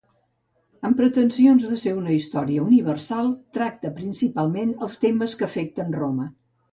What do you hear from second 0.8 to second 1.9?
Amb pretensions de